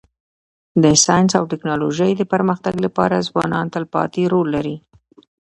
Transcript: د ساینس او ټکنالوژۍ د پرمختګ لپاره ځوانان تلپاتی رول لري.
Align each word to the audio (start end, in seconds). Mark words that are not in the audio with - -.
د 0.83 0.85
ساینس 1.05 1.31
او 1.39 1.43
ټکنالوژۍ 1.51 2.11
د 2.17 2.21
پرمختګ 2.33 2.75
لپاره 2.85 3.25
ځوانان 3.29 3.65
تلپاتی 3.73 4.23
رول 4.33 4.47
لري. 4.55 4.75